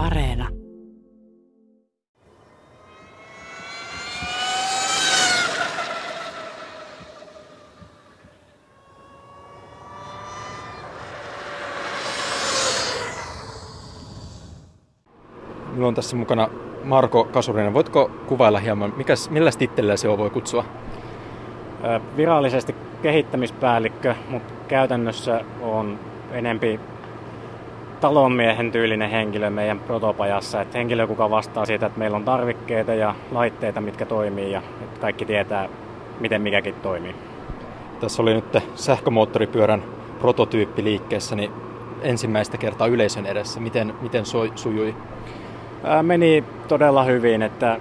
Areena. 0.00 0.48
Minulla 15.70 15.88
on 15.88 15.94
tässä 15.94 16.16
mukana 16.16 16.48
Marko 16.84 17.24
Kasurinen. 17.24 17.74
Voitko 17.74 18.10
kuvailla 18.26 18.58
hieman, 18.58 18.92
mikäs, 18.96 19.30
millä 19.30 19.50
tittelillä 19.58 19.96
se 19.96 20.18
voi 20.18 20.30
kutsua? 20.30 20.64
Virallisesti 22.16 22.74
kehittämispäällikkö, 23.02 24.14
mutta 24.28 24.52
käytännössä 24.68 25.44
on 25.62 25.98
enempi 26.32 26.80
talonmiehen 28.00 28.72
tyylinen 28.72 29.10
henkilö 29.10 29.50
meidän 29.50 29.80
protopajassa. 29.80 30.60
Että 30.60 30.78
henkilö, 30.78 31.06
kuka 31.06 31.30
vastaa 31.30 31.66
siitä, 31.66 31.86
että 31.86 31.98
meillä 31.98 32.16
on 32.16 32.24
tarvikkeita 32.24 32.94
ja 32.94 33.14
laitteita, 33.30 33.80
mitkä 33.80 34.06
toimii 34.06 34.52
ja 34.52 34.62
että 34.80 35.00
kaikki 35.00 35.24
tietää, 35.24 35.68
miten 36.20 36.42
mikäkin 36.42 36.74
toimii. 36.74 37.14
Tässä 38.00 38.22
oli 38.22 38.34
nyt 38.34 38.58
sähkömoottoripyörän 38.74 39.82
prototyyppi 40.20 40.84
liikkeessä, 40.84 41.36
niin 41.36 41.50
ensimmäistä 42.02 42.58
kertaa 42.58 42.86
yleisön 42.86 43.26
edessä. 43.26 43.60
Miten, 43.60 43.94
miten 44.00 44.24
sujui? 44.54 44.94
Ää, 45.84 46.02
meni 46.02 46.44
todella 46.68 47.04
hyvin, 47.04 47.42
että 47.42 47.80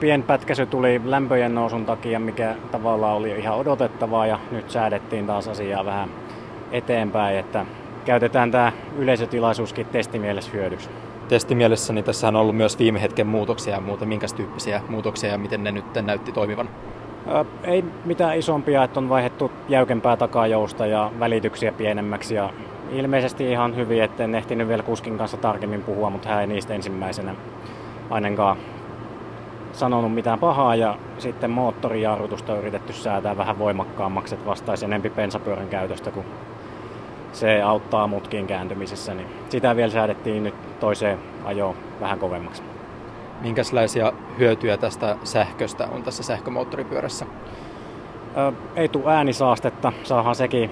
pienpätkäsy 0.00 0.66
tuli 0.66 1.00
lämpöjen 1.04 1.54
nousun 1.54 1.86
takia, 1.86 2.20
mikä 2.20 2.54
tavallaan 2.72 3.16
oli 3.16 3.30
ihan 3.30 3.56
odotettavaa 3.56 4.26
ja 4.26 4.38
nyt 4.50 4.70
säädettiin 4.70 5.26
taas 5.26 5.48
asiaa 5.48 5.84
vähän 5.84 6.08
eteenpäin, 6.72 7.38
että 7.38 7.66
käytetään 8.04 8.50
tämä 8.50 8.72
yleisötilaisuuskin 8.98 9.86
testimielessä 9.86 10.52
hyödyksi. 10.52 10.90
Testimielessä 11.28 11.92
niin 11.92 12.04
tässä 12.04 12.28
on 12.28 12.36
ollut 12.36 12.56
myös 12.56 12.78
viime 12.78 13.02
hetken 13.02 13.26
muutoksia 13.26 13.74
ja 13.74 13.80
muuta. 13.80 14.06
Minkä 14.06 14.26
tyyppisiä 14.36 14.80
muutoksia 14.88 15.30
ja 15.30 15.38
miten 15.38 15.64
ne 15.64 15.72
nyt 15.72 15.84
näytti 16.02 16.32
toimivan? 16.32 16.68
Ää, 17.26 17.44
ei 17.64 17.84
mitään 18.04 18.38
isompia, 18.38 18.84
että 18.84 19.00
on 19.00 19.08
vaihdettu 19.08 19.52
jäykempää 19.68 20.16
takajousta 20.16 20.86
ja 20.86 21.10
välityksiä 21.20 21.72
pienemmäksi 21.72 22.34
ja 22.34 22.50
ilmeisesti 22.90 23.50
ihan 23.50 23.76
hyvin, 23.76 24.02
etten 24.02 24.34
ehtinyt 24.34 24.68
vielä 24.68 24.82
kuskin 24.82 25.18
kanssa 25.18 25.36
tarkemmin 25.36 25.82
puhua, 25.82 26.10
mutta 26.10 26.28
hän 26.28 26.40
ei 26.40 26.46
niistä 26.46 26.74
ensimmäisenä 26.74 27.34
ainakaan 28.10 28.56
sanonut 29.72 30.14
mitään 30.14 30.38
pahaa 30.38 30.74
ja 30.74 30.98
sitten 31.18 31.50
moottorijarrutusta 31.50 32.52
on 32.52 32.58
yritetty 32.58 32.92
säätää 32.92 33.36
vähän 33.36 33.58
voimakkaammaksi, 33.58 34.34
että 34.34 34.46
vastaisi 34.46 34.84
enempi 34.84 35.10
pensapyörän 35.10 35.68
käytöstä, 35.68 36.10
kun 36.10 36.24
se 37.34 37.62
auttaa 37.62 38.06
mutkin 38.06 38.46
kääntymisessä, 38.46 39.14
niin 39.14 39.28
sitä 39.48 39.76
vielä 39.76 39.92
säädettiin 39.92 40.44
nyt 40.44 40.80
toiseen 40.80 41.18
ajoon 41.44 41.76
vähän 42.00 42.18
kovemmaksi. 42.18 42.62
Minkälaisia 43.40 44.12
hyötyjä 44.38 44.76
tästä 44.76 45.16
sähköstä 45.24 45.88
on 45.92 46.02
tässä 46.02 46.22
sähkömoottoripyörässä? 46.22 47.26
Ö, 48.36 48.52
ei 48.76 48.88
tule 48.88 49.14
äänisaastetta, 49.14 49.92
saahan 50.02 50.34
sekin 50.34 50.70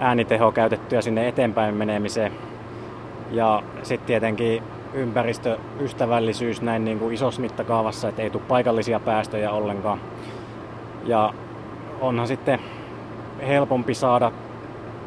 ääniteho 0.00 0.52
käytettyä 0.52 1.02
sinne 1.02 1.28
eteenpäin 1.28 1.74
menemiseen. 1.74 2.32
Ja 3.30 3.62
sitten 3.82 4.06
tietenkin 4.06 4.62
ympäristöystävällisyys 4.94 6.62
näin 6.62 6.84
niin 6.84 6.98
kuin 6.98 7.14
isossa 7.14 7.40
mittakaavassa, 7.40 8.08
että 8.08 8.22
ei 8.22 8.30
tule 8.30 8.42
paikallisia 8.48 9.00
päästöjä 9.00 9.50
ollenkaan. 9.50 10.00
Ja 11.04 11.34
onhan 12.00 12.28
sitten 12.28 12.60
helpompi 13.46 13.94
saada 13.94 14.32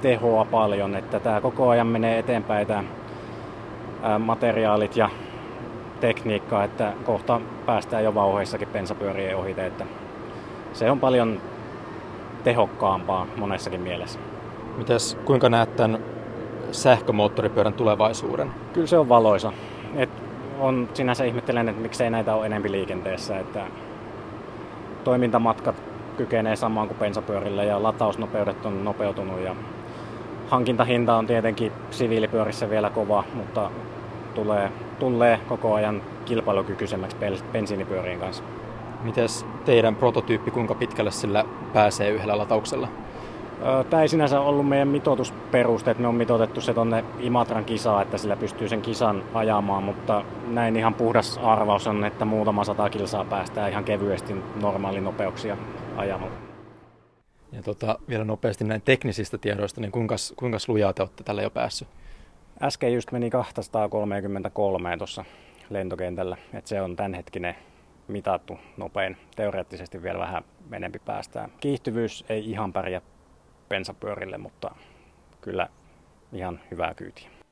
tehoa 0.02 0.45
paljon, 0.45 0.95
että 0.95 1.20
tämä 1.20 1.42
koko 1.42 1.70
ajan 1.70 1.88
menee 1.88 2.20
eteenpäin 2.20 2.67
tämä 2.67 2.84
materiaalit 4.20 4.98
ja 4.98 5.09
tekniikka, 6.00 6.64
että 6.64 6.94
kohta 7.06 7.42
päästään 7.66 8.04
jo 8.04 8.16
vauheissakin 8.16 8.67
pensapyörien 8.67 9.38
ohite, 9.38 9.66
että 9.66 9.86
se 10.73 10.92
on 10.92 11.00
paljon 11.00 11.42
tehokkaampaa 12.44 13.27
monessakin 13.36 13.82
mielessä. 13.82 14.20
Mites, 14.77 15.17
kuinka 15.26 15.49
näet 15.49 15.76
tämän 15.76 15.99
sähkömoottoripyörän 16.72 17.73
tulevaisuuden? 17.73 18.52
Kyllä 18.73 18.88
se 18.88 18.98
on 18.98 19.10
valoisa. 19.10 19.54
Et 19.95 20.10
on 20.60 20.89
sinänsä 20.93 21.23
ihmettelen, 21.23 21.70
että 21.70 21.82
miksei 21.82 22.10
näitä 22.10 22.36
ole 22.36 22.45
enempi 22.45 22.72
liikenteessä. 22.72 23.39
Että 23.39 23.66
toimintamatkat 25.04 25.76
kykenee 26.17 26.55
samaan 26.55 26.88
kuin 26.88 26.98
pensapyörillä 26.98 27.64
ja 27.64 27.83
latausnopeudet 27.83 28.66
on 28.66 28.86
nopeutunut 28.86 29.39
ja 29.39 29.55
hankintahinta 30.48 31.16
on 31.16 31.28
tietenkin 31.28 31.72
siviilipyörissä 31.92 32.70
vielä 32.70 32.90
kova, 32.90 33.24
mutta 33.34 33.72
tulee, 34.36 34.72
tulee 35.00 35.40
koko 35.48 35.74
ajan 35.74 36.02
kilpailukykyisemmäksi 36.26 37.18
bensiinipyörien 37.54 38.20
kanssa. 38.20 38.44
Mites 39.04 39.46
teidän 39.66 39.96
prototyyppi, 39.96 40.52
kuinka 40.52 40.76
pitkälle 40.76 41.12
sillä 41.12 41.46
pääsee 41.74 42.10
yhdellä 42.10 42.38
latauksella? 42.38 42.88
Tämä 43.90 44.02
ei 44.02 44.08
sinänsä 44.08 44.40
ollut 44.40 44.70
meidän 44.70 44.88
mitoitusperuste, 44.88 45.92
että 45.92 46.02
me 46.02 46.08
on 46.08 46.16
mitoitettu 46.16 46.62
se 46.62 46.74
tonne 46.74 47.04
Imatran 47.20 47.66
kisaan, 47.66 48.02
että 48.02 48.18
sillä 48.18 48.36
pystyy 48.36 48.70
sen 48.70 48.82
kisan 48.82 49.24
ajamaan, 49.34 49.84
mutta 49.84 50.24
näin 50.48 50.76
ihan 50.76 50.94
puhdas 50.94 51.40
arvaus 51.44 51.88
on, 51.88 52.06
että 52.06 52.26
muutama 52.26 52.64
sata 52.64 52.90
kilsaa 52.90 53.26
päästään 53.26 53.72
ihan 53.72 53.84
kevyesti 53.84 54.36
normaalinopeuksia 54.62 55.58
ajamalla. 55.98 56.47
Ja 57.52 57.64
tota, 57.64 58.00
vielä 58.10 58.24
nopeasti 58.24 58.64
näin 58.64 58.82
teknisistä 58.82 59.38
tiedoista, 59.38 59.82
niin 59.82 59.92
kuinka, 59.92 60.16
kuinka 60.36 60.58
lujaa 60.68 60.94
te 60.94 61.02
olette 61.02 61.24
tällä 61.24 61.42
jo 61.42 61.50
päässyt? 61.50 61.88
Äsken 62.62 62.94
just 62.94 63.12
meni 63.12 63.30
233 63.30 64.98
tuossa 64.98 65.26
lentokentällä, 65.70 66.38
että 66.54 66.70
se 66.70 66.82
on 66.82 66.96
tämänhetkinen 66.96 67.56
mitattu 68.08 68.60
nopein. 68.78 69.18
Teoreettisesti 69.36 70.04
vielä 70.04 70.20
vähän 70.20 70.44
enempi 70.72 71.00
päästään. 71.00 71.52
Kiihtyvyys 71.60 72.26
ei 72.30 72.50
ihan 72.50 72.74
pärjää 72.74 73.02
pensapyörille, 73.70 74.38
mutta 74.38 74.76
kyllä 75.42 75.70
ihan 76.34 76.60
hyvää 76.72 76.94
kyytiä. 76.94 77.36